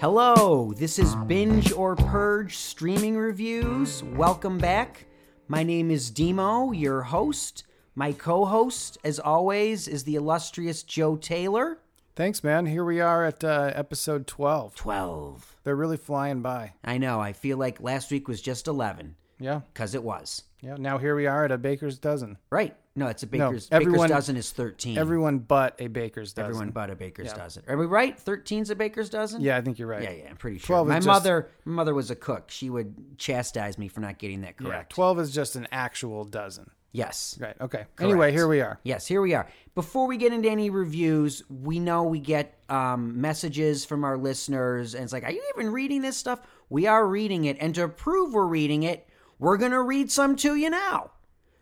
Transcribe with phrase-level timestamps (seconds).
[0.00, 4.04] Hello, this is Binge or Purge Streaming Reviews.
[4.04, 5.06] Welcome back.
[5.48, 7.64] My name is Demo, your host.
[7.96, 11.78] My co host, as always, is the illustrious Joe Taylor.
[12.14, 12.66] Thanks, man.
[12.66, 14.76] Here we are at uh, episode 12.
[14.76, 15.56] 12.
[15.64, 16.74] They're really flying by.
[16.84, 19.60] I know, I feel like last week was just 11, Yeah.
[19.72, 20.42] because it was.
[20.60, 20.76] Yeah.
[20.78, 22.36] Now here we are at a baker's dozen.
[22.50, 22.76] Right.
[22.96, 24.98] No, it's a No, baker's, everyone- baker's dozen is 13.
[24.98, 26.50] Everyone but a baker's dozen.
[26.50, 27.34] Everyone but a baker's Yeah.
[27.36, 27.62] dozen.
[27.68, 28.18] Are we right?
[28.18, 29.40] 13's a baker's dozen?
[29.40, 30.02] Yeah, I think you're right.
[30.02, 30.66] Yeah, yeah, I'm pretty sure.
[30.66, 32.50] 12 is My just- mother, my mother was a cook.
[32.50, 34.90] She would chastise me for not getting that Yeah, correct.
[34.92, 36.70] 12 is just an actual dozen.
[36.90, 37.38] Yes.
[37.40, 37.54] Right.
[37.60, 37.84] Okay.
[38.00, 38.80] Anyway, here we are.
[38.82, 39.46] Yes, here we are.
[39.76, 44.94] Before we get into any reviews, we know we get um, messages from our listeners,
[44.94, 47.88] and it's like, "Are you even reading this stuff?" We are reading it, and to
[47.88, 49.06] prove we're reading it,
[49.38, 51.10] we're gonna read some to you now.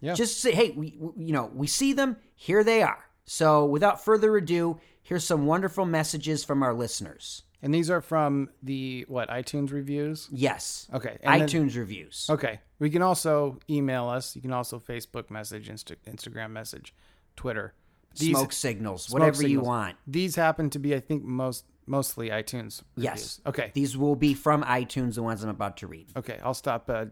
[0.00, 0.14] Yeah.
[0.14, 2.16] Just say, "Hey, we, you know, we see them.
[2.34, 7.42] Here they are." So, without further ado, here's some wonderful messages from our listeners.
[7.62, 10.28] And these are from the, what, iTunes reviews?
[10.30, 10.86] Yes.
[10.92, 11.18] Okay.
[11.22, 12.26] and then- iTunes reviews.
[12.30, 12.60] okay.
[12.78, 14.36] We can also email us.
[14.36, 16.94] You can also Facebook message, Insta- Instagram message,
[17.34, 17.74] Twitter.
[18.18, 19.96] These- Smoke signals, smoke whatever you want.
[20.06, 22.82] These happen to be, I think, most mostly iTunes.
[22.96, 23.40] Yes.
[23.46, 23.70] Okay.
[23.74, 26.08] These will be from iTunes, the ones I'm about to read.
[26.16, 26.38] Okay.
[26.42, 27.06] I'll stop uh,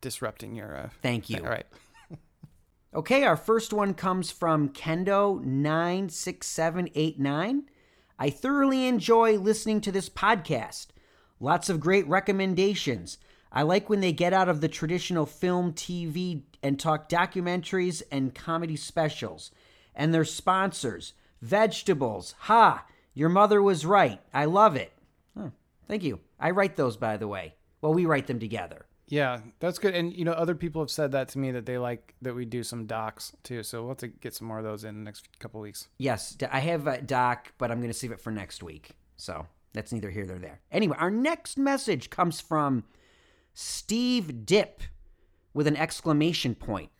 [0.00, 0.76] disrupting your.
[0.76, 1.38] Uh, Thank you.
[1.38, 1.66] all right.
[2.94, 7.62] Okay, our first one comes from Kendo96789.
[8.18, 10.86] I thoroughly enjoy listening to this podcast.
[11.38, 13.18] Lots of great recommendations.
[13.52, 18.34] I like when they get out of the traditional film, TV, and talk documentaries and
[18.34, 19.50] comedy specials.
[19.94, 22.34] And their sponsors, vegetables.
[22.40, 22.86] Ha!
[23.18, 24.20] Your mother was right.
[24.32, 24.92] I love it.
[25.36, 25.48] Huh,
[25.88, 26.20] thank you.
[26.38, 27.56] I write those, by the way.
[27.80, 28.86] Well, we write them together.
[29.08, 29.92] Yeah, that's good.
[29.92, 32.44] And you know, other people have said that to me that they like that we
[32.44, 33.64] do some docs too.
[33.64, 35.88] So we'll have to get some more of those in the next couple weeks.
[35.98, 38.90] Yes, I have a doc, but I'm going to save it for next week.
[39.16, 40.60] So that's neither here nor there.
[40.70, 42.84] Anyway, our next message comes from
[43.52, 44.84] Steve Dip
[45.54, 46.90] with an exclamation point.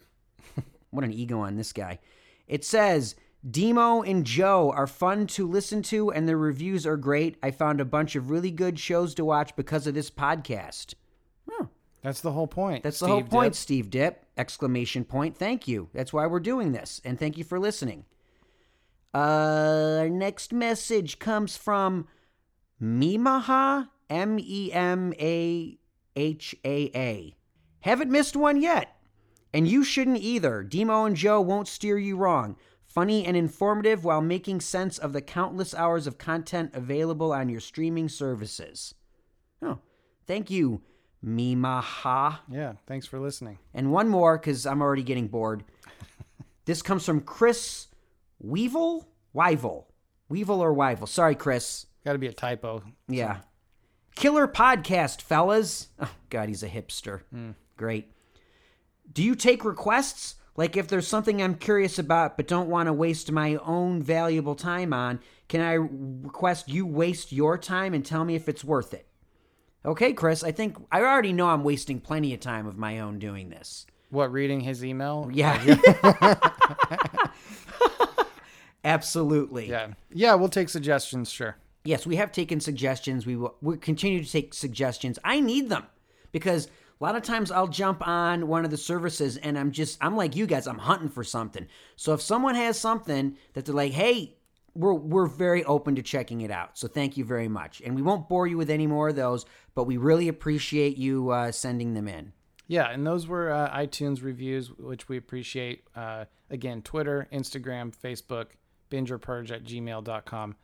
[0.90, 2.00] what an ego on this guy.
[2.48, 3.14] It says,
[3.48, 7.36] Demo and Joe are fun to listen to, and their reviews are great.
[7.42, 10.94] I found a bunch of really good shows to watch because of this podcast.
[12.02, 12.84] That's the whole point.
[12.84, 13.58] that's the whole point, Dip.
[13.58, 14.24] Steve Dip!
[14.36, 15.36] Exclamation point.
[15.36, 15.88] Thank you.
[15.92, 18.04] That's why we're doing this, and thank you for listening.
[19.12, 22.06] Uh, our next message comes from
[22.80, 25.78] Mimaha, M E M A
[26.14, 27.36] H A A.
[27.80, 28.94] Haven't missed one yet.
[29.52, 30.62] And you shouldn't either.
[30.62, 32.56] Demo and Joe won't steer you wrong.
[32.88, 37.60] Funny and informative while making sense of the countless hours of content available on your
[37.60, 38.94] streaming services.
[39.60, 39.78] Oh,
[40.26, 40.80] thank you,
[41.24, 42.38] Mimaha.
[42.50, 42.72] Yeah.
[42.86, 43.58] Thanks for listening.
[43.74, 45.64] And one more, because I'm already getting bored.
[46.64, 47.88] this comes from Chris
[48.40, 49.06] Weevil?
[49.34, 49.86] Weevil.
[50.30, 51.06] Weevil or Weevil.
[51.06, 51.86] Sorry, Chris.
[52.04, 52.82] Got to be a typo.
[53.06, 53.38] Yeah.
[54.14, 55.88] Killer podcast, fellas.
[56.00, 57.20] Oh, God, he's a hipster.
[57.30, 57.50] Hmm.
[57.76, 58.12] Great.
[59.12, 60.36] Do you take requests?
[60.58, 64.56] Like if there's something I'm curious about but don't want to waste my own valuable
[64.56, 68.92] time on, can I request you waste your time and tell me if it's worth
[68.92, 69.06] it?
[69.84, 73.20] Okay, Chris, I think I already know I'm wasting plenty of time of my own
[73.20, 73.86] doing this.
[74.10, 74.32] What?
[74.32, 75.30] Reading his email?
[75.32, 75.78] Yeah.
[78.84, 79.70] Absolutely.
[79.70, 79.92] Yeah.
[80.12, 80.34] Yeah.
[80.34, 81.30] We'll take suggestions.
[81.30, 81.56] Sure.
[81.84, 83.26] Yes, we have taken suggestions.
[83.26, 85.20] We will we continue to take suggestions.
[85.22, 85.84] I need them
[86.32, 86.68] because
[87.00, 90.16] a lot of times I'll jump on one of the services and I'm just I'm
[90.16, 91.66] like you guys, I'm hunting for something.
[91.96, 94.36] So if someone has something that they're like, "Hey,
[94.74, 97.80] we're we're very open to checking it out." So thank you very much.
[97.84, 101.30] And we won't bore you with any more of those, but we really appreciate you
[101.30, 102.32] uh, sending them in.
[102.66, 102.90] Yeah.
[102.90, 105.84] And those were uh, iTunes reviews, which we appreciate.
[105.96, 108.46] Uh, again, Twitter, Instagram, Facebook,
[108.90, 110.56] bingerpurge at gmail.com.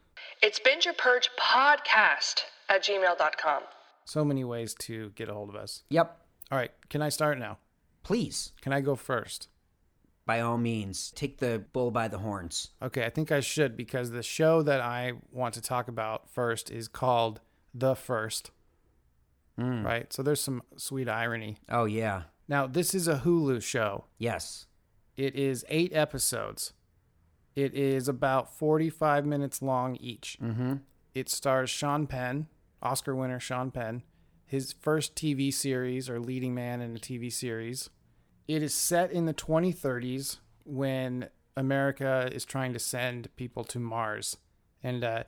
[0.42, 3.62] It's Binge or Purge Podcast at gmail.com.
[4.04, 5.82] So many ways to get a hold of us.
[5.88, 6.20] Yep.
[6.50, 6.70] All right.
[6.90, 7.58] Can I start now?
[8.02, 9.48] Please, Can I go first?
[10.26, 12.70] by all means, take the bull by the horns.
[12.80, 16.70] Okay, I think I should because the show that I want to talk about first
[16.70, 17.40] is called
[17.74, 18.50] The First.
[19.58, 20.10] Right?
[20.12, 21.58] So there's some sweet irony.
[21.68, 22.22] Oh yeah.
[22.48, 24.06] Now, this is a Hulu show.
[24.18, 24.66] Yes.
[25.16, 26.72] It is eight episodes.
[27.54, 30.38] It is about 45 minutes long each.
[30.42, 30.80] Mhm.
[31.14, 32.48] It stars Sean Penn,
[32.82, 34.02] Oscar winner Sean Penn,
[34.46, 37.90] his first TV series or leading man in a TV series.
[38.46, 44.36] It is set in the 2030s when America is trying to send people to Mars.
[44.82, 45.24] And uh,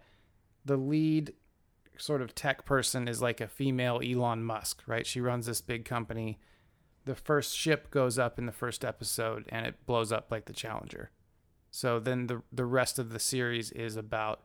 [0.65, 1.33] the lead
[1.99, 5.07] sort of tech person is like a female Elon Musk, right?
[5.07, 6.39] She runs this big company.
[7.07, 10.53] The first ship goes up in the first episode and it blows up like the
[10.53, 11.11] Challenger.
[11.71, 14.43] So then the the rest of the series is about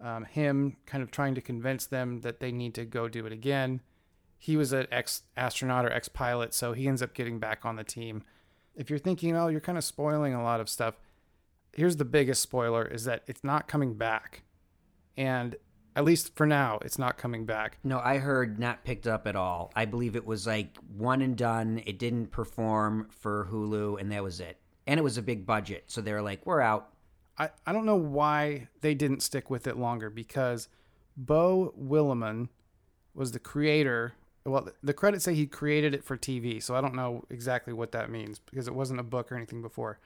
[0.00, 3.32] Um, him kind of trying to convince them that they need to go do it
[3.32, 3.80] again.
[4.38, 7.76] He was an ex astronaut or ex pilot, so he ends up getting back on
[7.76, 8.22] the team.
[8.76, 10.94] If you're thinking, oh, you're kind of spoiling a lot of stuff,
[11.72, 14.42] here's the biggest spoiler is that it's not coming back.
[15.16, 15.56] And
[15.96, 17.78] at least for now, it's not coming back.
[17.82, 19.72] No, I heard not picked up at all.
[19.74, 21.82] I believe it was like one and done.
[21.86, 24.58] It didn't perform for Hulu, and that was it.
[24.86, 26.92] And it was a big budget, so they were like, "We're out."
[27.36, 30.68] I, I don't know why they didn't stick with it longer because
[31.16, 32.48] Beau Willimon
[33.12, 34.14] was the creator.
[34.44, 37.92] Well, the credits say he created it for TV, so I don't know exactly what
[37.92, 39.98] that means because it wasn't a book or anything before.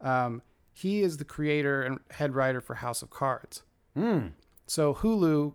[0.00, 3.62] Um, he is the creator and head writer for House of Cards.
[3.94, 4.28] Hmm.
[4.66, 5.54] So Hulu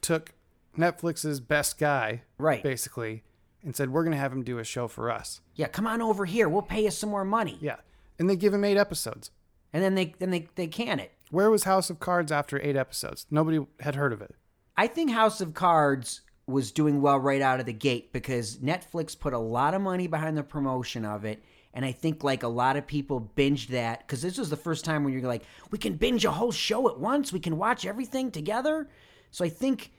[0.00, 0.34] took
[0.76, 2.62] Netflix's best guy, Right.
[2.62, 3.22] basically,
[3.62, 5.40] and said, We're going to have him do a show for us.
[5.54, 6.48] Yeah, come on over here.
[6.48, 7.58] We'll pay you some more money.
[7.60, 7.76] Yeah.
[8.18, 9.30] And they give him eight episodes.
[9.72, 11.10] And then they then they they can it.
[11.30, 13.26] Where was House of Cards after eight episodes?
[13.30, 14.36] Nobody had heard of it.
[14.76, 19.18] I think House of Cards was doing well right out of the gate because Netflix
[19.18, 21.42] put a lot of money behind the promotion of it.
[21.72, 24.84] And I think like a lot of people binged that because this was the first
[24.84, 27.32] time when you're like, we can binge a whole show at once.
[27.32, 28.88] We can watch everything together.
[29.30, 29.90] So I think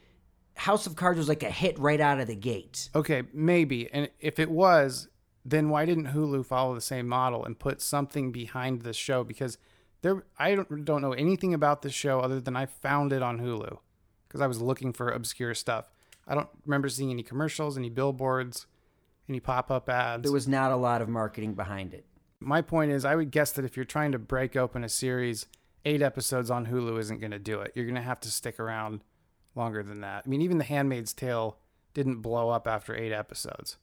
[0.56, 2.90] House of Cards was like a hit right out of the gate.
[2.96, 3.92] Okay, maybe.
[3.92, 5.10] And if it was,
[5.44, 9.24] then why didn't Hulu follow the same model and put something behind this show?
[9.24, 9.58] Because
[10.02, 13.80] there, I don't know anything about this show other than I found it on Hulu
[14.28, 15.92] because I was looking for obscure stuff.
[16.28, 18.66] I don't remember seeing any commercials, any billboards,
[19.30, 20.24] any pop up ads.
[20.24, 22.06] There was not a lot of marketing behind it.
[22.40, 25.46] My point is, I would guess that if you're trying to break open a series,
[25.84, 27.72] eight episodes on Hulu isn't going to do it.
[27.76, 29.02] You're going to have to stick around
[29.56, 30.24] longer than that.
[30.26, 31.58] I mean, even The Handmaid's Tale
[31.94, 33.78] didn't blow up after eight episodes.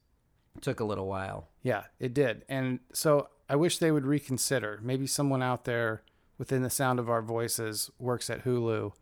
[0.54, 1.48] It took a little while.
[1.62, 2.44] Yeah, it did.
[2.48, 4.78] And so I wish they would reconsider.
[4.82, 6.02] Maybe someone out there
[6.36, 8.92] within the sound of our voices works at Hulu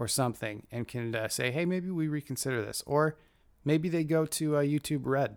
[0.00, 2.82] or something and can uh, say, hey, maybe we reconsider this.
[2.86, 3.16] Or
[3.64, 5.36] maybe they go to uh, YouTube Red.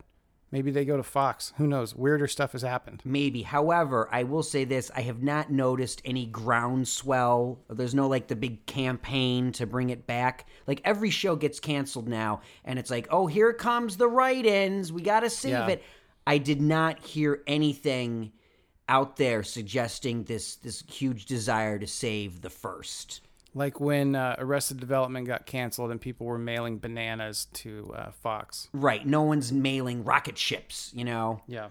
[0.51, 1.51] Maybe they go to Fox.
[1.57, 1.95] Who knows?
[1.95, 3.01] Weirder stuff has happened.
[3.03, 3.41] Maybe.
[3.41, 7.59] However, I will say this I have not noticed any groundswell.
[7.69, 10.47] There's no like the big campaign to bring it back.
[10.67, 14.93] Like every show gets canceled now, and it's like, oh, here comes the write ins.
[14.93, 15.67] We got to save Yeah.
[15.67, 15.83] it.
[16.25, 18.31] I did not hear anything
[18.87, 23.21] out there suggesting this this huge desire to save the first.
[23.53, 28.69] Like when uh, Arrested Development got canceled and people were mailing bananas to uh, Fox.
[28.73, 29.05] Right.
[29.05, 31.41] No one's mailing rocket ships, you know?
[31.47, 31.67] Yeah.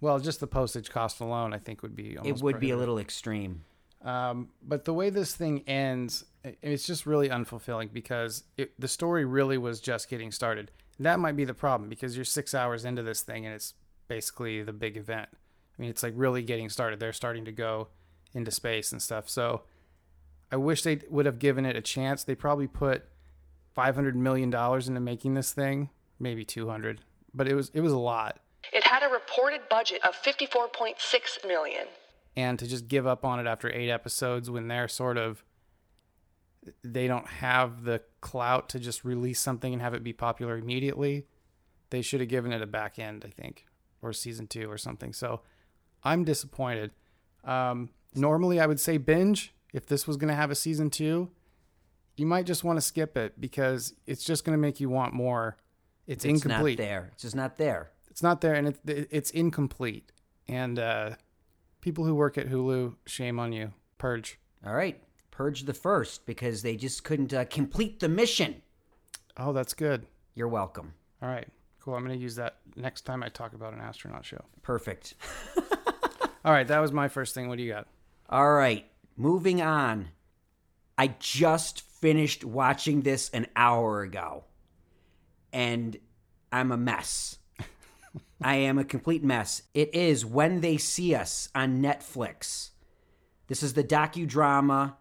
[0.00, 2.98] Well, just the postage cost alone, I think, would be It would be a little
[2.98, 3.64] extreme.
[4.04, 9.24] Um, but the way this thing ends, it's just really unfulfilling because it, the story
[9.24, 10.72] really was just getting started.
[10.98, 13.74] That might be the problem because you're six hours into this thing and it's
[14.08, 15.28] basically the big event.
[15.32, 17.00] I mean, it's like really getting started.
[17.00, 17.88] They're starting to go
[18.34, 19.28] into space and stuff.
[19.28, 19.62] So
[20.52, 22.22] I wish they would have given it a chance.
[22.22, 23.04] They probably put
[23.74, 25.88] five hundred million dollars into making this thing,
[26.20, 27.00] maybe two hundred,
[27.34, 28.38] but it was it was a lot.
[28.72, 30.94] It had a reported budget of 54.6
[31.48, 31.86] million.
[32.36, 35.42] and to just give up on it after eight episodes when they're sort of
[36.84, 41.26] they don't have the clout to just release something and have it be popular immediately
[41.90, 43.66] they should have given it a back end i think
[44.00, 45.40] or season two or something so
[46.04, 46.92] i'm disappointed
[47.44, 51.30] um, normally i would say binge if this was going to have a season two
[52.16, 55.14] you might just want to skip it because it's just going to make you want
[55.14, 55.56] more
[56.06, 57.10] it's, It's incomplete not there.
[57.14, 57.90] It's just not there.
[58.10, 58.78] it's not there and it,
[59.10, 60.12] it's incomplete
[60.48, 61.10] and uh,
[61.80, 65.00] people who work at hulu shame on you purge All right.
[65.30, 68.60] Purge the first because they just couldn't uh, complete the mission.
[69.38, 70.92] oh that's good You're welcome.
[71.22, 71.48] all right
[71.80, 75.14] cool i'm going to use that next time i talk about an astronaut show Perfect.
[76.44, 77.86] all right that was my first thing what do you got
[78.28, 78.84] All right.
[79.16, 80.08] Moving on.
[80.98, 84.44] I just finished watching this an hour ago,
[85.52, 85.96] and
[86.50, 87.38] I'm a mess.
[88.42, 89.62] I am a complete mess.
[89.74, 92.70] It is When They See Us on Netflix.
[93.48, 94.94] This is the docudrama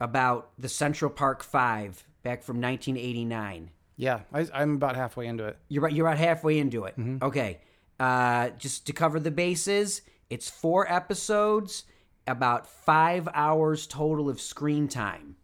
[0.00, 3.70] about the Central Park Five back from 1989.
[3.96, 5.92] yeah I, i'm about halfway into it You're right.
[5.92, 6.94] You're about halfway into it.
[7.22, 7.60] Okay.
[8.00, 11.84] Uh, just to cover the bases, it's four episodes,
[12.26, 15.36] about five hours total of screen time.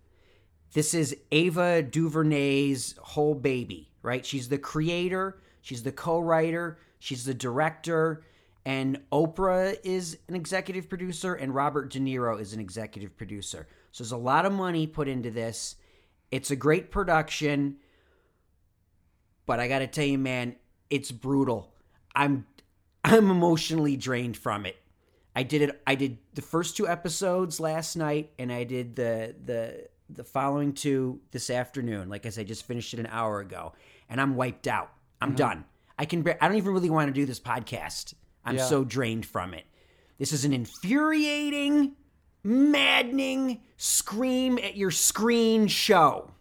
[0.73, 4.25] This is Ava DuVernay's whole baby, right?
[4.25, 8.23] She's the creator, she's the co-writer, she's the director,
[8.65, 13.67] and Oprah is an executive producer, and Robert De Niro is an executive producer.
[13.91, 15.77] So there's a lot of money put into this.
[16.31, 17.79] It's a great production
[19.51, 20.55] but I got to tell you, man,
[20.91, 21.75] it's brutal.
[22.15, 22.47] I'm
[23.03, 24.77] I'm emotionally drained from it.
[25.35, 25.83] I did it.
[25.87, 30.73] I did the first two episodes last night, and I did the the the following
[30.73, 32.09] two this afternoon.
[32.09, 33.73] Like I said, I just finished it an hour ago,
[34.09, 34.93] and I'm wiped out.
[35.21, 35.37] I'm mm-hmm.
[35.37, 35.65] done.
[35.99, 36.27] I can.
[36.41, 38.15] I don't even really want to do this podcast.
[38.45, 38.65] I'm Yeah.
[38.65, 39.67] so drained from it.
[40.19, 41.97] This is an infuriating,
[42.43, 46.33] maddening, scream at your screen show.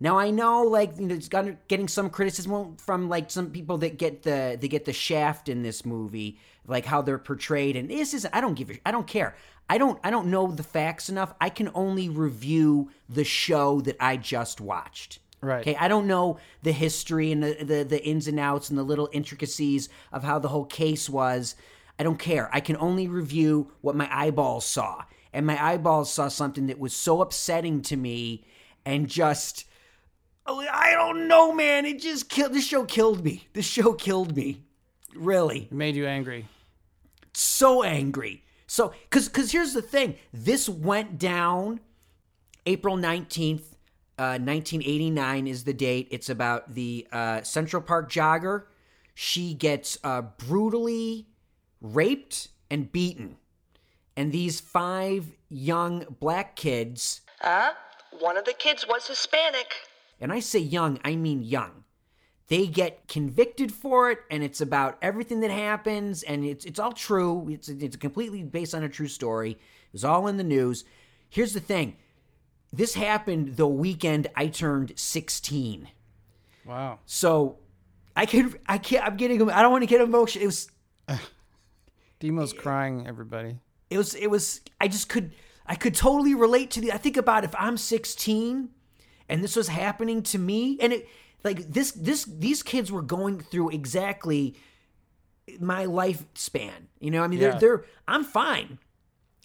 [0.00, 3.78] Now I know, like, you know, it's got, getting some criticism from like some people
[3.78, 7.74] that get the they get the shaft in this movie, like how they're portrayed.
[7.74, 9.34] And this is I don't give a, I don't care.
[9.68, 11.34] I don't I don't know the facts enough.
[11.40, 15.18] I can only review the show that I just watched.
[15.40, 15.60] Right.
[15.60, 15.76] Okay.
[15.76, 19.08] I don't know the history and the, the the ins and outs and the little
[19.12, 21.56] intricacies of how the whole case was.
[21.98, 22.48] I don't care.
[22.52, 25.02] I can only review what my eyeballs saw.
[25.32, 28.44] And my eyeballs saw something that was so upsetting to me
[28.84, 29.64] and just
[30.50, 31.84] Oh, I don't know, man.
[31.84, 32.54] It just killed.
[32.54, 33.46] This show killed me.
[33.52, 34.62] This show killed me.
[35.14, 36.46] Really, It made you angry.
[37.34, 38.44] So angry.
[38.66, 40.16] So, cause, cause here's the thing.
[40.32, 41.80] This went down
[42.66, 43.76] April nineteenth,
[44.18, 46.08] uh, nineteen eighty nine is the date.
[46.10, 48.64] It's about the uh, Central Park jogger.
[49.14, 51.26] She gets uh, brutally
[51.80, 53.36] raped and beaten,
[54.16, 57.70] and these five young black kids Uh,
[58.20, 59.72] one of the kids was Hispanic.
[60.20, 61.84] and I say young, I mean young.
[62.48, 66.92] They get convicted for it, and it's about everything that happens, and it's it's all
[66.92, 67.46] true.
[67.50, 69.52] It's it's completely based on a true story.
[69.52, 70.84] It was all in the news.
[71.28, 71.96] Here's the thing:
[72.72, 75.88] this happened the weekend I turned 16.
[76.64, 76.98] Wow.
[77.06, 77.58] So
[78.16, 80.42] I could I can't I'm getting I don't want to get emotional.
[80.42, 80.70] It was
[82.20, 83.58] Demo's crying, everybody.
[83.90, 85.32] it was it was I just could
[85.66, 88.68] I could totally relate to the I think about if I'm 16
[89.28, 91.08] and this was happening to me and it
[91.44, 94.56] like this this these kids were going through exactly
[95.60, 96.88] my lifespan.
[97.00, 97.50] You know, I mean Yeah.
[97.52, 98.78] they're they're I'm fine.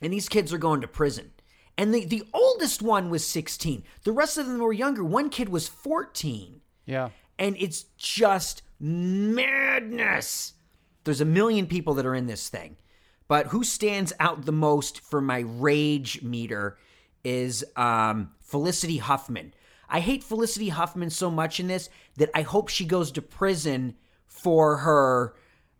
[0.01, 1.31] And these kids are going to prison.
[1.77, 3.83] And the the oldest one was 16.
[4.03, 5.03] The rest of them were younger.
[5.03, 7.09] One kid was 14 Yeah.
[7.39, 10.53] and it's just madness.
[11.03, 12.77] There's a million people that are in this thing,
[13.27, 16.77] but who stands out the most for my rage meter
[17.23, 19.53] is um, Felicity Huffman.
[19.93, 23.95] I hate Felicity Huffman so much in this that I hope she goes to prison
[24.25, 25.35] for her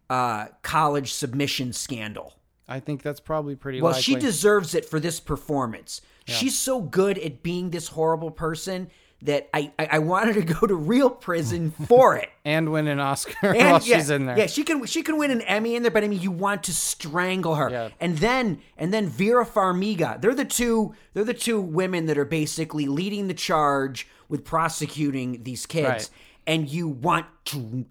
[0.10, 2.36] uh, college submission scandal.
[2.68, 4.04] I think that's probably pretty Well, likely.
[4.04, 6.00] she deserves it for this performance.
[6.26, 8.90] She's so good at being this horrible person
[9.24, 12.30] that I, I, I want her to go to real prison for it.
[12.46, 14.38] and win an Oscar And while yeah, she's in there.
[14.38, 16.64] Yeah, she can she can win an Emmy in there, but I mean you want
[16.64, 17.70] to strangle her.
[17.70, 17.90] Yeah.
[18.00, 20.22] And then and then Vera Farmiga.
[20.22, 25.44] They're the two they're the two women that are basically leading the charge with prosecuting
[25.44, 25.88] these kids.
[25.88, 26.10] Right.
[26.46, 27.86] And you want to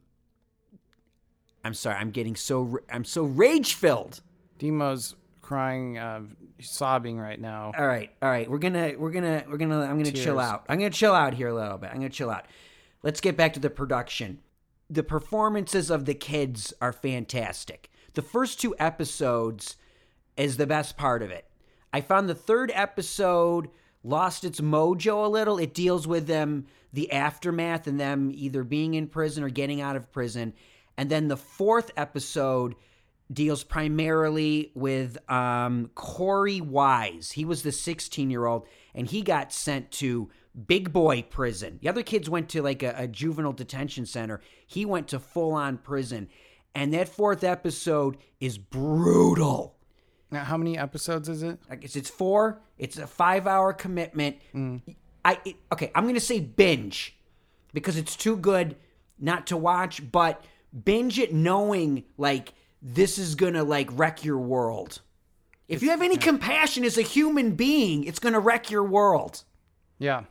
[1.64, 4.20] I'm sorry, I'm getting so I'm so rage filled.
[4.58, 5.14] Demo's
[5.52, 6.22] crying, uh,
[6.62, 7.72] sobbing right now.
[7.76, 8.50] All right, all right.
[8.50, 10.64] We're gonna we're gonna we're gonna I'm gonna chill out.
[10.66, 11.90] I'm gonna chill out here a little bit.
[11.90, 12.46] I'm gonna chill out.
[13.02, 14.38] Let's get back to the production.
[14.88, 17.90] The performances of the kids are fantastic.
[18.14, 19.76] The first two episodes
[20.38, 21.46] is the best part of it.
[21.92, 23.68] I found the third episode
[24.02, 25.58] lost its mojo a little.
[25.58, 29.96] It deals with them the aftermath and them either being in prison or getting out
[29.96, 30.54] of prison.
[30.96, 32.74] And then the fourth episode
[33.32, 37.32] deals primarily with um, Korey Wise.
[37.32, 40.30] He was the 16 year old, and he got sent to
[40.66, 41.78] big boy prison.
[41.80, 44.40] The other kids went to like a, a juvenile detention center.
[44.66, 46.28] He went to full on prison.
[46.74, 49.76] And that fourth episode is brutal.
[50.30, 51.58] Now, how many episodes is it?
[51.70, 52.62] I guess it's four.
[52.78, 54.36] It's a five hour commitment.
[55.24, 55.92] I it, okay.
[55.94, 57.18] I'm gonna say binge
[57.74, 58.76] because it's too good
[59.18, 60.42] not to watch, but
[60.84, 65.00] binge it knowing like this is gonna like wreck your world.
[65.68, 69.44] If you have any compassion as a human being, it's gonna wreck your world.
[69.98, 70.24] Yeah.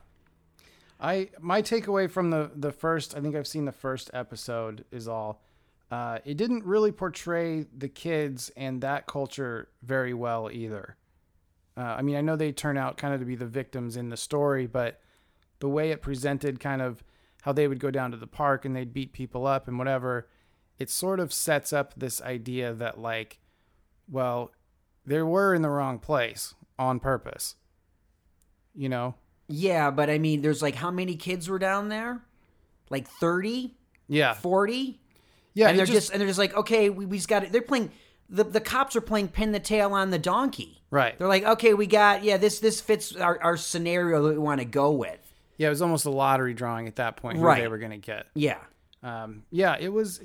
[1.00, 5.08] I my takeaway from the the first I think I've seen the first episode is
[5.08, 5.42] all
[5.90, 10.96] uh, it didn't really portray the kids and that culture very well either.
[11.76, 14.08] Uh, I mean, I know they turn out kind of to be the victims in
[14.08, 15.00] the story, but
[15.58, 17.04] the way it presented kind of
[17.42, 20.28] how they would go down to the park and they'd beat people up and whatever,
[20.82, 23.38] it sort of sets up this idea that like,
[24.10, 24.50] well,
[25.06, 27.54] they were in the wrong place on purpose.
[28.74, 29.14] You know?
[29.48, 32.20] Yeah, but I mean, there's like how many kids were down there?
[32.90, 33.74] Like 30,
[34.08, 34.34] Yeah.
[34.34, 34.98] 40?
[35.54, 35.68] Yeah.
[35.68, 37.52] and they're just, and they're just like, okay, we, we just got it.
[37.52, 37.90] They're playing.
[38.30, 40.80] The, the cops are playing pin the tail on the donkey.
[40.90, 41.18] Right.
[41.18, 44.60] They're like, okay, we got yeah, this this fits our, our scenario that we want
[44.60, 45.18] to go with.
[45.58, 47.60] Yeah, it was almost a lottery drawing at that point who Right.
[47.60, 48.26] they were going to get.
[48.34, 48.56] Yeah,
[49.02, 50.20] Um, yeah, it was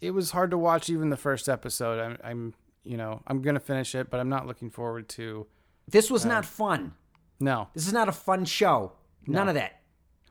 [0.00, 1.98] it was hard to watch even the first episode.
[2.00, 5.46] I'm, I'm you know I'm going to finish it, but I'm not looking forward to.
[5.88, 6.94] this was not fun.
[7.40, 7.68] No.
[7.74, 8.92] This is not a fun show.
[9.26, 9.80] None of that.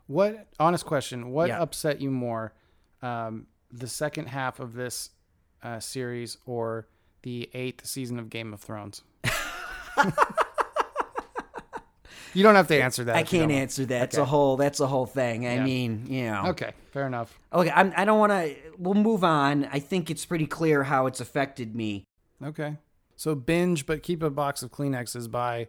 [0.08, 1.32] What honest question?
[1.32, 1.60] What Yeah.
[1.62, 2.54] upset you more,
[3.02, 5.10] um, the second half of this
[5.62, 6.88] uh, series or
[7.24, 9.04] the eighth season of Game of Thrones?
[12.34, 13.16] you don't have to answer that.
[13.16, 14.04] I can't answer that.
[14.04, 14.58] It's a whole.
[14.58, 15.46] That's a whole thing.
[15.48, 15.64] I Yeah.
[15.64, 16.48] mean, you know.
[16.48, 17.38] Okay, fair enough.
[17.54, 17.72] Okay.
[17.74, 18.56] I'm, I don't want to.
[18.78, 19.66] We'll move on.
[19.72, 22.06] I think it's pretty clear how it's affected me.
[22.44, 22.78] Okay,
[23.16, 25.68] so binge, but keep a box of Kleenexes by,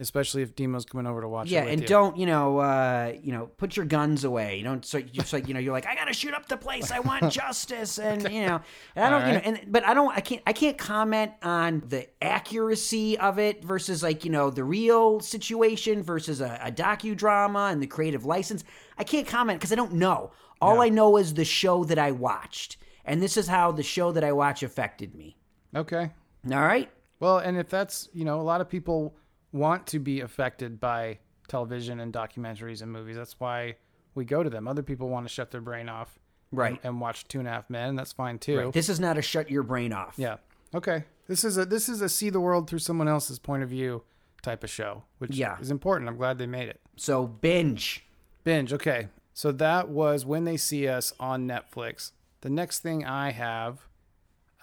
[0.00, 1.48] especially if Demo's coming over to watch.
[1.48, 1.86] Yeah, and you.
[1.86, 2.58] don't you know?
[2.58, 4.56] Uh, you know, put your guns away.
[4.56, 4.84] You don't.
[4.84, 6.90] So just like you know, you're like, I gotta shoot up the place.
[6.90, 8.60] I want justice, and you know,
[8.96, 9.28] and I don't.
[9.28, 10.16] You know, and but I don't.
[10.16, 10.42] I can't.
[10.46, 16.02] I can't comment on the accuracy of it versus like you know the real situation
[16.02, 18.64] versus a, a docudrama and the creative license.
[18.98, 20.32] I can't comment because I don't know.
[20.60, 20.82] All Yeah.
[20.82, 24.24] I know is the show that I watched, and this is how the show that
[24.24, 25.36] I watch affected me.
[25.74, 26.10] Okay.
[26.50, 26.90] All right.
[27.20, 29.14] Well, and if that's, you know, a lot of people
[29.52, 33.16] want to be affected by television and documentaries and movies.
[33.16, 33.76] That's why
[34.14, 34.68] we go to them.
[34.68, 36.18] Other people want to shut their brain off
[36.52, 36.70] Right.
[36.72, 37.94] and, and watch Two and a Half Men.
[37.96, 38.70] That's fine too.
[38.72, 40.14] This is not a shut your brain off.
[40.16, 40.36] Yeah.
[40.74, 41.04] Okay.
[41.28, 44.02] This is a this is a see the world through someone else's point of view
[44.42, 45.58] type of show, which Yeah.
[45.60, 46.08] is important.
[46.08, 46.80] I'm glad they made it.
[46.96, 48.04] So binge.
[48.42, 48.72] Binge.
[48.72, 49.08] Okay.
[49.32, 52.12] So that was when they see us on Netflix.
[52.40, 53.86] The next thing I have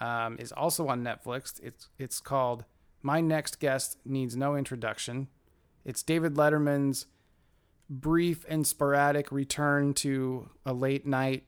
[0.00, 1.58] um, is also on Netflix.
[1.62, 2.64] It's it's called
[3.08, 5.28] My Next Guest Needs No Introduction.
[5.82, 7.06] It's David Letterman's
[7.88, 11.44] brief and sporadic return to a late night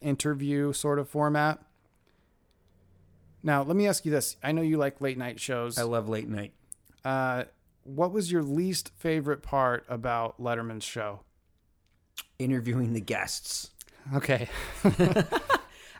[0.00, 1.58] interview sort of format.
[3.42, 4.36] Now, let me ask you this.
[4.40, 5.78] I know you like late night shows.
[5.78, 6.52] I love late night.
[7.04, 7.42] Uh,
[7.82, 11.22] what was your least favorite part about Letterman's show?
[12.38, 13.70] Interviewing the guests.
[14.14, 14.48] Okay.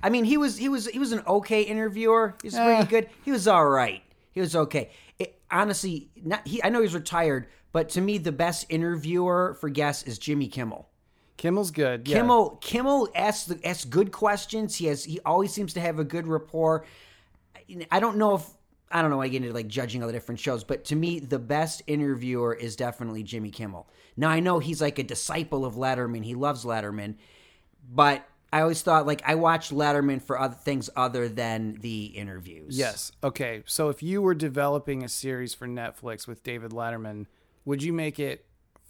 [0.05, 2.37] I mean, he was he was he was an okay interviewer.
[2.43, 2.65] He was Eh.
[2.77, 3.11] pretty good.
[3.25, 4.05] He was all right.
[4.33, 4.91] He was okay.
[5.19, 6.63] It, honestly, not he.
[6.63, 10.89] I know he's retired, but to me, the best interviewer for guests is Jimmy Kimmel.
[11.37, 12.07] Kimmel's good.
[12.07, 12.19] yeah.
[12.19, 14.77] Kimmel Kimmel asks the, asks good questions.
[14.77, 16.85] He has he always seems to have a good rapport.
[17.91, 18.47] I don't know if
[18.91, 19.21] I don't know.
[19.21, 22.55] I get into like judging all the different shows, but to me, the best interviewer
[22.55, 23.89] is definitely Jimmy Kimmel.
[24.17, 26.25] Now I know he's like a disciple of Letterman.
[26.25, 27.15] He loves Letterman,
[27.91, 32.77] but I always thought like I watched Letterman for other things other than the interviews.
[32.77, 33.13] Yes.
[33.23, 33.63] Okay.
[33.67, 37.27] So if you were developing a series for Netflix with David Letterman,
[37.65, 38.47] would you make it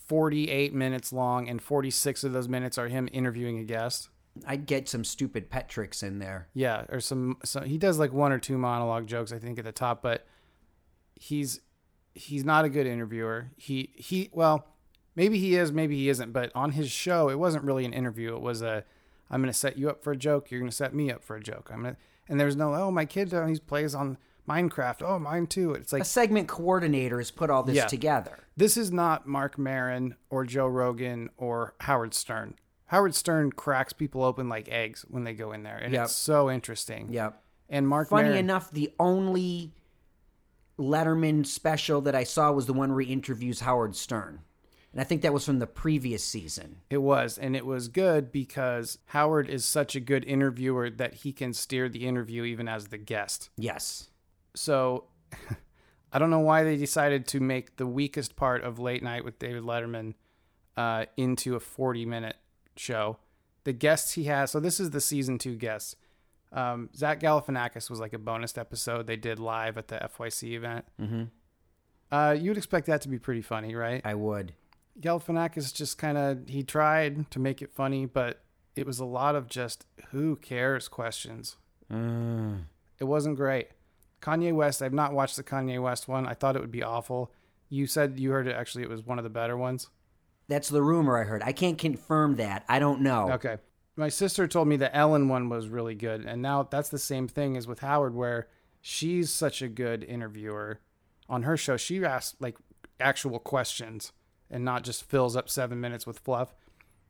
[0.06, 4.08] 48 minutes long and 46 of those minutes are him interviewing a guest?
[4.46, 6.48] I'd get some stupid pet tricks in there.
[6.54, 9.64] Yeah, or some, some he does like one or two monologue jokes I think at
[9.64, 10.26] the top, but
[11.14, 11.60] he's
[12.14, 13.50] he's not a good interviewer.
[13.56, 14.66] He he well,
[15.16, 18.34] maybe he is, maybe he isn't, but on his show it wasn't really an interview.
[18.34, 18.84] It was a
[19.30, 21.22] I'm going to set you up for a joke, you're going to set me up
[21.22, 21.70] for a joke.
[21.72, 24.16] I'm going to and there's no oh my kid uh, he plays on
[24.48, 25.02] Minecraft.
[25.02, 25.74] Oh, mine too.
[25.74, 27.86] It's like A segment coordinator has put all this Yeah.
[27.86, 28.38] together.
[28.56, 32.54] this is not Marc Maron or Joe Rogan or Howard Stern.
[32.86, 36.04] Howard Stern cracks people open like eggs when they go in there, and Yep.
[36.06, 37.08] it's so interesting.
[37.12, 37.40] Yep.
[37.68, 39.72] And Marc Funny Maron, enough, the only
[40.78, 44.40] Letterman special that I saw was the one where he interviews Howard Stern.
[44.92, 46.78] And I think that was from the previous season.
[46.90, 51.32] It was, and it was good because Howard is such a good interviewer that he
[51.32, 53.50] can steer the interview even as the guest.
[53.56, 54.10] Yes.
[54.54, 55.04] So
[56.12, 59.38] I don't know why they decided to make the weakest part of Late Night with
[59.38, 60.14] David Letterman
[60.76, 62.36] uh, into a 40 minute
[62.76, 63.18] show.
[63.64, 65.94] The guests he has, so this is the season two guests.
[66.52, 70.84] Um, Zach Galifianakis was like a bonus episode they did live at the FYC event.
[71.00, 71.24] Mm-hmm.
[72.10, 74.00] Uh, you'd expect that to be pretty funny, right?
[74.04, 74.54] I would.
[74.98, 78.42] Galifianakis just kind of he tried to make it funny, but
[78.76, 81.56] it was a lot of just who cares questions.
[81.92, 82.64] Mm.
[82.98, 83.68] It wasn't great.
[84.20, 86.26] Kanye West, I've not watched the Kanye West one.
[86.26, 87.32] I thought it would be awful.
[87.68, 89.88] You said you heard it actually it was one of the better ones.
[90.48, 91.42] That's the rumor I heard.
[91.42, 92.64] I can't confirm that.
[92.68, 93.30] I don't know.
[93.32, 93.58] Okay.
[93.96, 97.28] My sister told me the Ellen one was really good, and now that's the same
[97.28, 98.48] thing as with Howard where
[98.80, 100.80] she's such a good interviewer.
[101.28, 102.56] On her show, she asked like
[102.98, 104.12] actual questions
[104.50, 106.54] and not just fills up 7 minutes with fluff.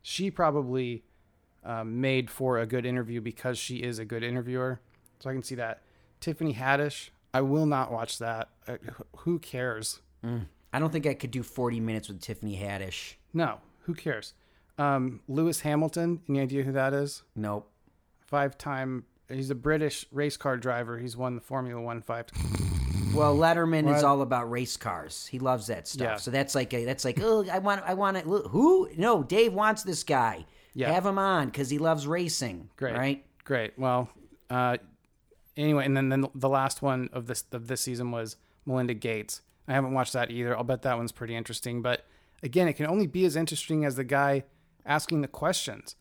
[0.03, 1.05] She probably
[1.65, 4.81] um, made for a good interview because she is a good interviewer.
[5.21, 5.83] So I can see that.
[6.21, 8.49] Tiffany Haddish, I will not watch that.
[8.67, 8.77] Uh,
[9.19, 10.01] who cares?
[10.73, 13.15] I don't think I could do 40 minutes with Tiffany Haddish.
[13.33, 14.35] No, who cares?
[14.79, 17.23] Um, Lewis Hamilton, any idea who that is?
[17.35, 17.71] Nope.
[18.21, 20.99] Five time, he's a British race car driver.
[20.99, 22.27] He's won the Formula One five.
[23.15, 25.27] Well, Letterman is all about race cars.
[25.27, 26.07] He loves that stuff.
[26.07, 26.17] Yeah.
[26.17, 28.25] So that's like a, that's like oh I want I want it.
[28.25, 28.89] Who?
[28.97, 30.47] No, Dave wants this guy.
[30.75, 30.93] Yeah.
[30.93, 32.71] Have him on because he loves racing.
[32.77, 32.95] Great.
[32.95, 33.25] Right.
[33.45, 33.79] Great.
[33.79, 34.09] Well,
[34.49, 34.77] uh,
[35.57, 39.43] anyway, and then, then the last one of this of this season was Melinda Gates.
[39.67, 40.57] I haven't watched that either.
[40.57, 41.83] I'll bet that one's pretty interesting.
[41.83, 42.05] But
[42.43, 44.45] again, it can only be as interesting as the guy
[44.87, 45.97] asking the questions.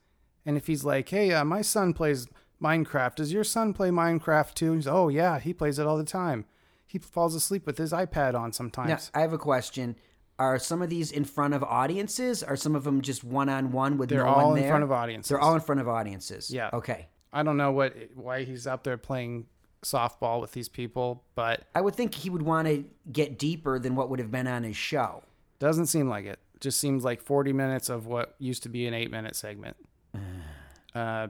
[0.45, 2.27] And if he's like, "Hey, uh, my son plays
[2.61, 3.15] Minecraft.
[3.15, 6.45] Does your son play Minecraft too?" He's, "Oh yeah, he plays it all the time.
[6.89, 9.95] He falls asleep with his iPad on Now, sometimes." I have a question.
[10.39, 12.41] Are some of these in front of audiences?
[12.41, 14.71] Are some of them just one on one with They're no all one in there?
[14.71, 15.29] front of audiences.
[15.29, 16.49] They're all in front of audiences.
[16.49, 16.69] Yeah.
[16.73, 17.07] Okay.
[17.31, 19.45] I don't know what why he's out there playing
[19.83, 23.95] softball with these people, but I would think he would want to get deeper than
[23.95, 25.23] what would have been on his show.
[25.59, 26.39] doesn't seem like it.
[26.59, 29.77] Just seems like 40 minutes of what used to be an 8-minute segment.
[30.95, 31.27] uh,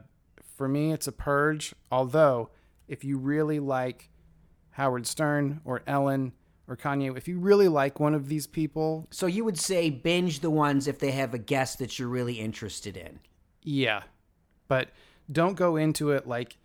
[0.57, 2.49] for me it's a purge, although
[2.87, 4.09] if you really like
[4.71, 6.33] Howard Stern or Ellen
[6.67, 10.39] or Kanye, if you really like one of these people, So you would say binge
[10.39, 13.19] the ones if they have a guest that you're really interested in.
[13.63, 14.03] Yeah.
[14.67, 14.89] But
[15.31, 16.57] don't go into it like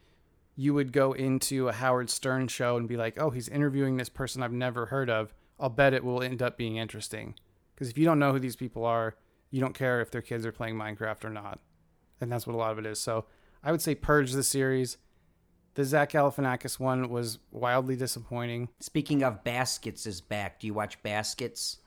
[0.56, 4.08] you would go into a Howard Stern show and be like, oh, he's interviewing this
[4.08, 5.34] person I've never heard of.
[5.58, 7.34] I'll bet it will end up being interesting.
[7.74, 9.16] Because if you don't know who these people are,
[9.50, 11.60] you don't care if their kids are playing Minecraft or not.
[12.20, 13.00] And that's what a lot of it is.
[13.00, 13.24] So
[13.62, 14.98] I would say purge the series.
[15.74, 18.68] The Zach Galifianakis one was wildly disappointing.
[18.80, 20.60] Speaking of Baskets is back.
[20.60, 21.78] Do you watch Baskets?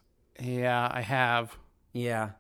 [0.42, 1.56] Yeah, I have.
[1.94, 2.32] Yeah.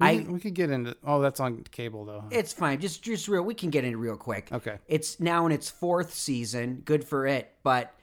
[0.00, 0.96] We, I could- we could get into.
[1.04, 2.24] Oh, that's on cable though.
[2.30, 2.80] it's fine.
[2.80, 4.48] Just just real we can get into it real quick.
[4.52, 4.78] Okay.
[4.88, 6.82] It's now in its fourth season.
[6.84, 7.50] Good for it.
[7.62, 7.94] But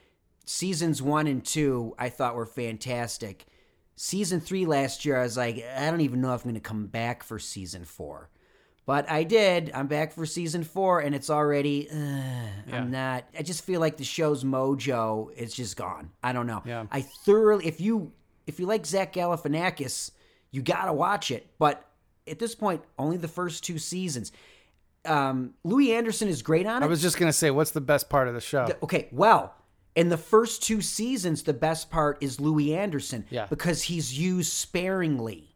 [0.45, 3.45] seasons one and two I thought were fantastic.
[3.95, 6.87] Season three last year, I was like, I don't even know if I'm gonna come
[6.87, 8.29] back for season four.
[8.85, 9.71] But I did.
[9.73, 11.89] I'm back for season four, and it's already.
[11.89, 12.51] Uh, Yeah.
[12.81, 13.23] I'm not.
[13.37, 16.11] I just feel like the show's mojo is just gone.
[16.21, 16.61] I don't know.
[16.65, 16.85] Yeah.
[16.91, 17.65] I thoroughly.
[17.67, 18.11] If you
[18.45, 20.11] if you like Zach Galifianakis,
[20.51, 21.47] you gotta watch it.
[21.59, 21.85] But
[22.27, 24.31] at this point, only the first two seasons.
[25.05, 26.85] Um, Louie Anderson is great on it.
[26.85, 28.67] I was just gonna say, what's the best part of the show?
[28.83, 29.53] Okay, well,
[29.95, 33.25] in the first two seasons, the best part is Louie Anderson.
[33.29, 33.45] Yeah.
[33.49, 35.52] Because he's used sparingly.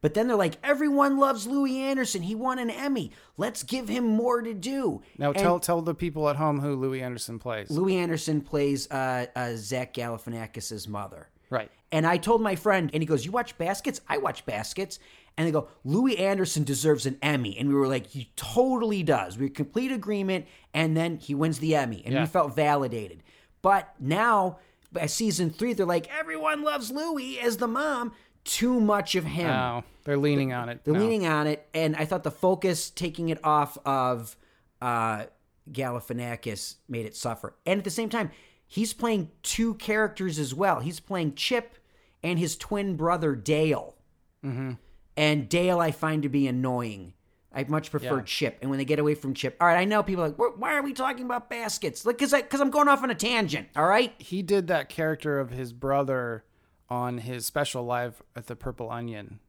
[0.00, 2.22] But then they're like, everyone loves Louie Anderson.
[2.22, 3.12] He won an Emmy.
[3.36, 5.02] Let's give him more to do.
[5.18, 7.70] Now And tell tell the people at home who Louie Anderson plays.
[7.70, 11.28] Louie Anderson plays uh, uh, Zach Galifianakis's mother.
[11.50, 11.70] Right.
[11.92, 14.00] And I told my friend, and he goes, You watch baskets?
[14.08, 14.98] I watch baskets.
[15.38, 17.56] And they go, Louie Anderson deserves an Emmy.
[17.58, 19.38] And we were like, He totally does.
[19.38, 20.46] We were complete agreement.
[20.74, 22.02] And then he wins the Emmy.
[22.04, 22.20] And Yeah.
[22.22, 23.22] we felt validated.
[23.62, 24.58] But now,
[24.92, 28.12] by season three, they're like, Everyone loves Louie as the mom.
[28.46, 29.48] Too much of him.
[29.48, 30.84] No, they're leaning on it.
[30.84, 31.00] They're No.
[31.00, 34.36] leaning on it, and I thought the focus taking it off of
[34.80, 35.24] uh,
[35.70, 37.54] Galifianakis made it suffer.
[37.66, 38.30] And at the same time,
[38.66, 40.80] he's playing two characters as well.
[40.80, 41.74] He's playing Chip
[42.22, 43.94] and his twin brother Dale.
[44.44, 44.72] Mm-hmm.
[45.16, 47.14] And Dale, I find to be annoying.
[47.52, 48.22] I much prefer Yeah.
[48.24, 48.58] Chip.
[48.60, 50.74] And when they get away from Chip, all right, I know people are like, why
[50.76, 52.04] are we talking about baskets?
[52.04, 53.68] Like, because because I'm going off on a tangent.
[53.74, 54.12] All right.
[54.18, 56.44] He did that character of his brother
[56.88, 59.40] on his special live at the Purple Onion,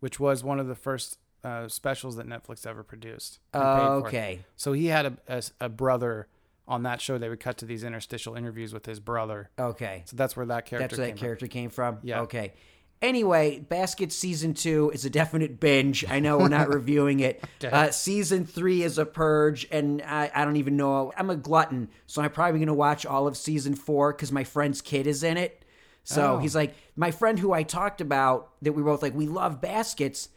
[0.00, 3.38] which was one of the first uh, specials that Netflix ever produced.
[3.52, 3.58] for.
[3.60, 4.40] Okay.
[4.56, 6.28] So he had a, a, a brother
[6.68, 7.18] on that show.
[7.18, 9.50] They would cut to these interstitial interviews with his brother.
[9.58, 10.02] Okay.
[10.06, 11.26] So that's where that character That's where came that from.
[11.26, 11.98] character came from.
[12.02, 12.20] Yeah.
[12.22, 12.52] Okay.
[13.00, 16.04] Anyway, Basket season two is a definite binge.
[16.08, 17.42] I know we're not reviewing it.
[17.64, 21.12] Uh, season three is a purge, and I, I don't even know.
[21.16, 24.44] I'm a glutton, so I'm probably going to watch all of season four because my
[24.44, 25.61] friend's kid is in it.
[26.04, 26.38] So Oh.
[26.38, 30.28] he's like, my friend who I talked about that we both like, we love baskets.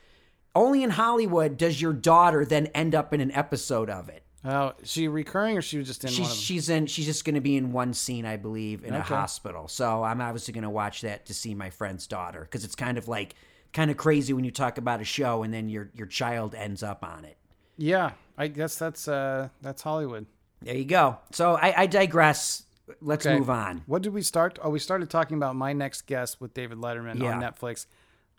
[0.54, 4.24] Only in Hollywood does your daughter then end up in an episode of it.
[4.48, 7.26] Oh, is she recurring or she was just in one She's she's in she's just
[7.26, 9.68] going to be in one scene, I believe, in a hospital.
[9.68, 13.00] So I'm obviously going to watch that to see my friend's daughter because it's kind
[13.00, 13.34] of like
[13.74, 16.84] kind of crazy when you talk about a show and then your your child ends
[16.84, 17.38] up on it.
[17.76, 20.28] yeah, I guess that's uh that's Hollywood.
[20.62, 21.18] There you go.
[21.32, 22.64] So I, I digress.
[23.02, 23.38] Let's Okay.
[23.38, 23.84] move on.
[23.88, 24.60] What did we start?
[24.62, 27.36] Oh, we started talking about my next guest with David Letterman Yeah.
[27.36, 27.88] on Netflix.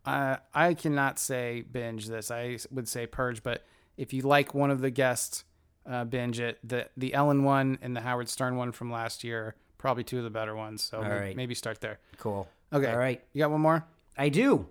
[0.04, 2.30] Uh, I cannot say binge this.
[2.30, 3.64] I would say purge, but
[3.96, 5.44] if you like one of the guests,
[5.84, 6.58] uh, binge it.
[6.62, 10.24] The the Ellen one and the Howard Stern one from last year, probably two of
[10.24, 10.82] the better ones.
[10.82, 11.36] So may- right.
[11.36, 11.98] maybe start there.
[12.18, 12.48] Cool.
[12.72, 12.90] Okay.
[12.90, 13.22] All right.
[13.32, 13.84] You got one more?
[14.16, 14.66] I do.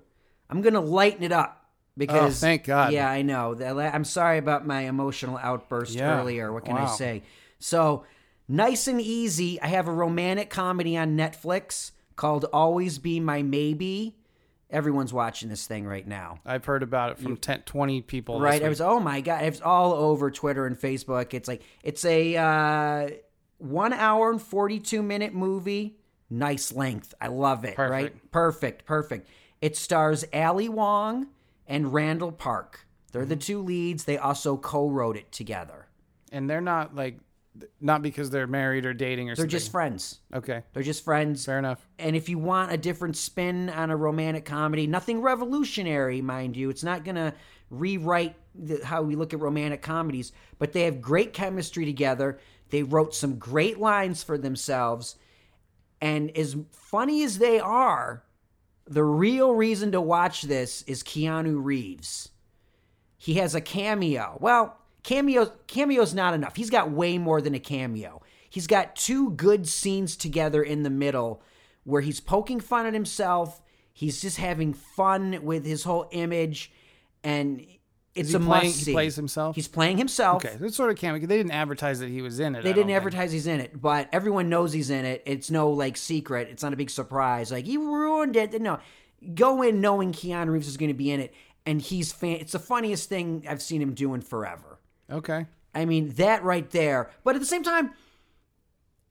[0.49, 1.65] I'm going to lighten it up
[1.97, 2.93] because Oh, thank God.
[2.93, 3.55] Yeah, I know.
[3.79, 6.19] I'm sorry about my emotional outburst Yeah.
[6.19, 6.51] earlier.
[6.53, 7.23] What can I say?
[7.59, 8.03] So,
[8.47, 9.61] nice and easy.
[9.61, 14.15] I have a romantic comedy on Netflix called Always Be My Maybe.
[14.69, 16.39] Everyone's watching this thing right now.
[16.45, 18.39] I've heard about it from 10, 20 people.
[18.41, 18.61] Right?
[18.61, 18.69] I week.
[18.69, 21.33] was oh my god, it's all over Twitter and Facebook.
[21.33, 23.09] It's like it's a uh,
[23.59, 25.97] one hour and forty two minute movie.
[26.31, 27.13] Nice length.
[27.21, 27.77] I love it.
[27.77, 28.11] Right?
[28.31, 28.31] Perfect.
[28.31, 28.85] Perfect.
[28.85, 29.29] Perfect.
[29.61, 31.27] It stars Ali Wong
[31.67, 32.87] and Randall Park.
[33.11, 33.29] They're Mm-hmm.
[33.29, 34.03] the two leads.
[34.05, 35.87] They also co-wrote it together.
[36.31, 37.19] and they're not like
[37.79, 39.49] not because they're married or dating or something.
[39.49, 39.65] They're something.
[39.65, 40.19] just friends.
[40.33, 40.63] okay.
[40.73, 41.45] They're just friends.
[41.45, 41.87] Fair enough.
[41.99, 46.69] And if you want a different spin on a romantic comedy, nothing revolutionary, mind you,
[46.69, 47.33] it's not going to
[47.69, 52.39] rewrite the, how we look at romantic comedies, but they have great chemistry together.
[52.69, 55.15] They wrote some great lines for themselves.
[56.01, 58.23] And as funny as they are,
[58.87, 62.29] the real reason to watch this is Keanu Reeves.
[63.17, 64.37] He has a cameo.
[64.39, 66.55] Well, cameo cameo's not enough.
[66.55, 68.21] He's got way more than a cameo.
[68.49, 71.41] He's got two good scenes together in the middle
[71.83, 73.61] where he's poking fun at himself.
[73.93, 76.71] He's just having fun with his whole image,
[77.23, 77.65] and
[78.13, 79.55] it's a playing- must he plays himself?
[79.55, 80.43] He's playing himself.
[80.43, 81.19] Okay, that's sort of cameo.
[81.25, 82.63] They didn't advertise that he was in it.
[82.63, 82.97] They I didn't don't think.
[82.97, 85.21] advertise he's in it, but everyone knows he's in it.
[85.25, 86.49] It's no like secret.
[86.49, 87.51] It's not a big surprise.
[87.51, 88.59] Like he ruined it.
[88.61, 88.79] No,
[89.33, 91.33] go in knowing Keanu Reeves is going to be in it,
[91.65, 92.37] and he's fan.
[92.37, 94.74] It's the funniest thing I've seen him doing forever.
[95.11, 95.45] Okay.
[95.73, 97.11] I mean that right there.
[97.23, 97.93] But at the same time,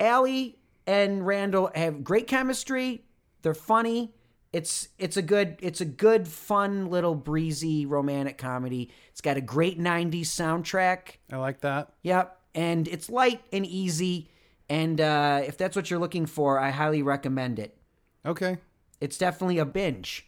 [0.01, 3.05] Ali and Randall have great chemistry.
[3.43, 4.15] They're funny.
[4.53, 8.91] It's it's a good it's a good fun little breezy romantic comedy.
[9.11, 11.17] It's got a great 90s soundtrack.
[11.31, 11.93] I like that.
[12.03, 12.39] Yep.
[12.55, 14.31] And it's light and easy.
[14.69, 17.77] And uh, if that's what you're looking for, I highly recommend it.
[18.25, 18.59] Okay.
[19.01, 20.27] It's definitely a binge.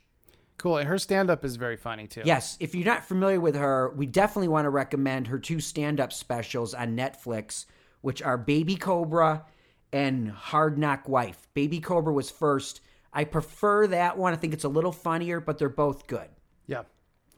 [0.58, 0.78] Cool.
[0.78, 2.22] And her stand up is very funny too.
[2.24, 6.00] Yes, if you're not familiar with her, we definitely want to recommend her two stand
[6.00, 7.66] up specials on Netflix,
[8.00, 9.44] which are Baby Cobra
[9.92, 11.48] and Hard Knock Wife.
[11.54, 12.80] Baby Cobra was first.
[13.12, 14.32] I prefer that one.
[14.32, 16.28] I think it's a little funnier, but they're both good.
[16.66, 16.82] Yeah.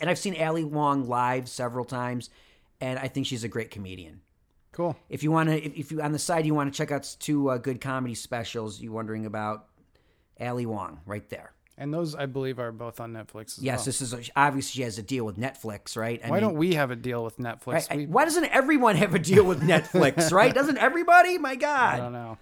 [0.00, 2.30] And I've seen Ali Wong live several times,
[2.80, 4.20] and I think she's a great comedian.
[4.72, 4.96] Cool.
[5.08, 7.16] If you want to, if, if you on the side you want to check out
[7.18, 9.66] two uh, good comedy specials, you wondering about
[10.40, 11.52] Ali Wong right there.
[11.80, 13.84] And those, I believe, are both on Netflix as Yes, well.
[13.84, 16.20] this is a, obviously she has a deal with Netflix, right?
[16.24, 17.88] I Why mean, don't we have a deal with Netflix?
[17.88, 20.52] right, we, why doesn't everyone have a deal with Netflix, right?
[20.52, 21.38] Doesn't everybody?
[21.38, 22.36] My God, I don't know.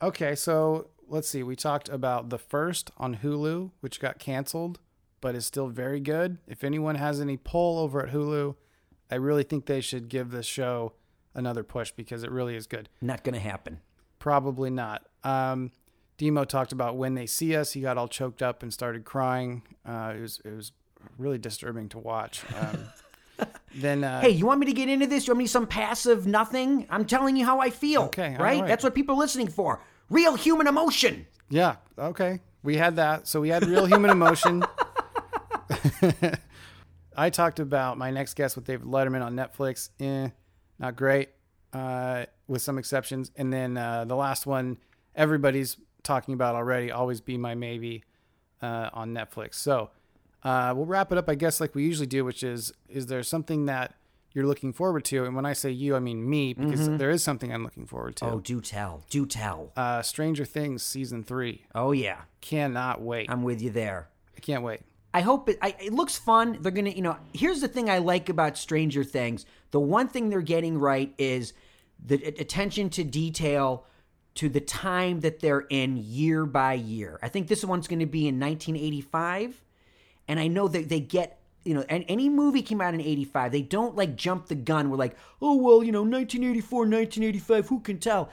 [0.00, 1.42] Okay, so let's see.
[1.42, 4.78] We talked about the first on Hulu, which got canceled,
[5.20, 6.38] but is still very good.
[6.46, 8.54] If anyone has any pull over at Hulu,
[9.10, 10.92] I really think they should give this show
[11.34, 12.88] another push because it really is good.
[13.00, 13.80] Not going to happen.
[14.20, 15.06] Probably not.
[15.24, 15.72] Um,
[16.16, 19.62] Demo talked about when they see us, he got all choked up and started crying.
[19.84, 20.72] Uh, it was it was
[21.18, 22.42] really disturbing to watch.
[22.56, 25.26] Um, then uh, Hey, you want me to get into this?
[25.26, 26.86] You want me some passive nothing?
[26.88, 28.02] I'm telling you how I feel.
[28.04, 28.60] Okay, right?
[28.60, 28.66] right.
[28.66, 29.80] That's what people are listening for.
[30.10, 31.26] Real human emotion.
[31.48, 31.76] Yeah.
[31.98, 32.40] Okay.
[32.62, 33.26] We had that.
[33.28, 34.64] So we had real human emotion.
[37.16, 39.90] I talked about my next guest with David Letterman on Netflix.
[40.00, 40.30] Eh,
[40.78, 41.28] not great,
[41.72, 43.30] uh, with some exceptions.
[43.36, 44.78] And then uh, the last one,
[45.14, 46.90] everybody's talking about already.
[46.90, 48.04] Always be my maybe
[48.62, 49.54] uh, on Netflix.
[49.54, 49.90] So
[50.42, 53.22] uh, we'll wrap it up, I guess, like we usually do, which is: is there
[53.22, 53.94] something that
[54.32, 55.24] you're looking forward to?
[55.24, 58.16] And when I say you, I mean me, because there is something I'm looking forward
[58.16, 58.26] to.
[58.26, 59.04] Oh, do tell.
[59.08, 59.72] Do tell.
[59.76, 61.62] Uh, Stranger Things season three.
[61.74, 62.22] Oh, yeah.
[62.40, 63.30] Cannot wait.
[63.30, 64.08] I'm with you there.
[64.36, 64.80] I can't wait.
[65.14, 66.58] I hope it, I, it looks fun.
[66.60, 67.16] They're gonna, you know.
[67.32, 69.46] Here's the thing I like about Stranger Things.
[69.70, 71.52] The one thing they're getting right is
[72.04, 73.86] the attention to detail,
[74.34, 77.18] to the time that they're in year by year.
[77.22, 79.62] I think this one's going to be in 1985,
[80.28, 81.40] and I know that they get.
[81.66, 84.90] You know, and any movie came out in 85, they don't like jump the gun.
[84.90, 88.28] We're like, oh, well, you know, 1984, 1985, who can tell?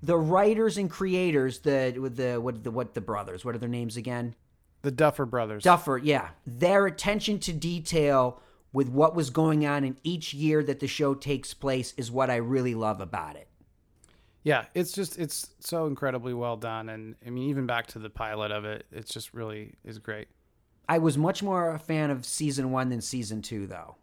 [0.00, 3.96] The writers and creators, the, the, what, the, what the brothers, what are their names
[3.96, 4.36] again?
[4.82, 5.64] The Duffer Brothers.
[5.64, 6.28] Duffer, yeah.
[6.46, 8.40] Their attention to detail
[8.72, 12.30] with what was going on in each year that the show takes place is what
[12.30, 13.47] I really love about it.
[14.44, 18.10] Yeah, it's just it's so incredibly well done, and I mean even back to the
[18.10, 20.28] pilot of it, it's just really is great.
[20.88, 23.96] I was much more a fan of season one than season two, though.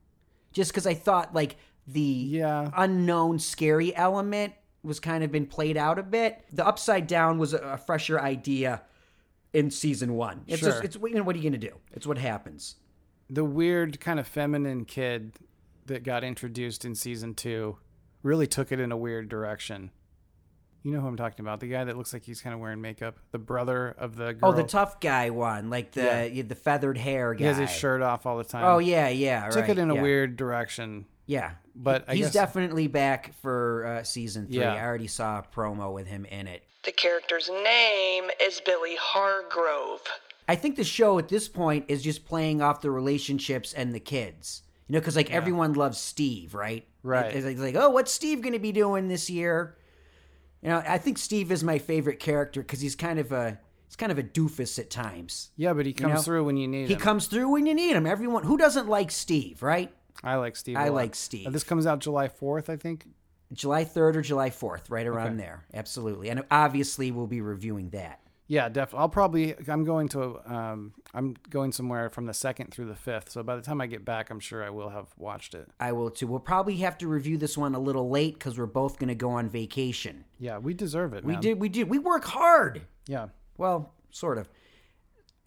[0.52, 2.70] Just because I thought, like, the Yeah.
[2.78, 6.46] unknown scary element was kind of been played out a bit.
[6.54, 8.84] The upside down was a, fresher idea
[9.52, 10.44] in season one.
[10.46, 10.70] It's Sure.
[10.70, 11.76] just, it's, you know, what are you going to do?
[11.92, 12.76] It's what happens.
[13.32, 15.34] The weird kind of feminine kid
[15.88, 17.78] that got introduced in season two
[18.22, 19.90] really took it in a weird direction.
[20.86, 21.62] You know who I'm talking about?
[21.62, 23.18] The guy that looks like he's kind of wearing makeup.
[23.32, 24.52] The brother of the girl.
[24.52, 26.24] Oh, the tough guy one, like the Yeah.
[26.26, 27.40] yeah, the feathered hair guy.
[27.40, 28.66] He has his shirt off all the time.
[28.66, 29.50] Oh yeah, yeah.
[29.50, 31.08] took right, it in a weird direction.
[31.26, 34.58] Yeah, But I he's guess- definitely back for uh, season three.
[34.58, 34.76] Yeah.
[34.76, 36.62] I already saw a promo with him in it.
[36.84, 40.02] The character's name is Billy Hargrove.
[40.48, 44.00] I think the show at this point is just playing off the relationships and the
[44.00, 44.62] kids.
[44.88, 46.86] You know, because like everyone loves Steve, right?
[47.02, 47.34] Right.
[47.34, 49.76] It's like, like, oh, what's Steve going to be doing this year?
[50.66, 53.96] You know, I think Steve is my favorite character because he's kind of a he's
[53.96, 55.52] kind of a doofus at times.
[55.58, 57.00] Yeah, but he comes know, through when you need He him.
[57.00, 58.08] He comes through when you need him.
[58.08, 59.94] Everyone who doesn't like Steve, right?
[60.24, 60.76] I like Steve.
[60.76, 61.46] a I like Steve.
[61.46, 63.06] Uh, this comes out July 4th, I think.
[63.54, 65.38] July 3rd or July 4th, right around Okay.
[65.38, 65.66] there.
[65.72, 66.30] Absolutely.
[66.30, 68.20] And obviously, we'll be reviewing that.
[68.48, 69.00] Yeah, definitely.
[69.00, 69.56] I'll probably.
[69.68, 70.40] I'm going to.
[70.46, 73.32] Um, I'm going somewhere from the second through the fifth.
[73.32, 75.68] So by the time I get back, I'm sure I will have watched it.
[75.80, 76.28] I will too.
[76.28, 79.16] We'll probably have to review this one a little late because we're both going to
[79.16, 80.26] go on vacation.
[80.40, 81.24] Yeah, we deserve it.
[81.26, 81.60] We did.
[81.60, 81.90] We did.
[81.90, 82.84] We work hard.
[83.08, 83.30] Yeah.
[83.58, 84.48] Well, sort of.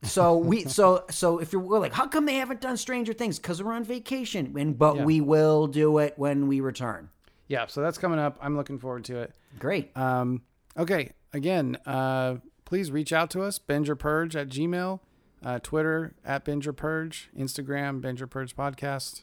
[0.03, 3.39] So we so so if you're like, how come they haven't done Stranger Things?
[3.39, 5.05] Because we're on vacation, and but Yeah.
[5.05, 7.11] we will do it when we return.
[7.47, 7.67] Yeah.
[7.67, 8.39] So that's coming up.
[8.43, 9.35] I'm looking forward to it.
[9.61, 9.97] Great.
[9.97, 10.43] Um,
[10.77, 11.13] okay.
[11.33, 12.37] Again, uh,
[12.69, 15.01] please reach out to us, Binge or Purge at Gmail,
[15.43, 19.23] uh, Twitter at Binge or Purge, Instagram, Binge or Purge Podcast,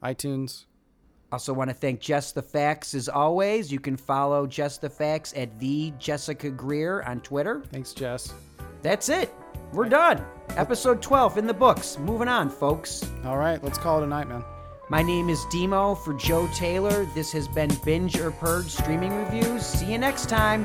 [0.00, 0.66] iTunes.
[1.32, 3.72] Also, want to thank Jess the Facts as always.
[3.72, 7.64] You can follow Jess the Facts at the Jessica Greer on Twitter.
[7.72, 8.32] Thanks, Jess.
[8.82, 9.34] That's it.
[9.72, 10.24] We're done.
[10.50, 11.98] Episode 12 in the books.
[11.98, 13.04] Moving on, folks.
[13.24, 13.60] All right.
[13.64, 14.44] Let's call it a night, man.
[14.88, 17.06] My name is Demo for Joe Taylor.
[17.06, 19.66] This has been Binge or Purge Streaming Reviews.
[19.66, 20.64] See you next time.